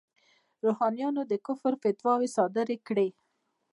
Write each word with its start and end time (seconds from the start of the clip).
روحانیونو 0.65 1.21
د 1.31 1.33
کفر 1.47 1.73
فتواوې 1.81 2.27
صادرې 2.37 2.77
کړې. 2.87 3.07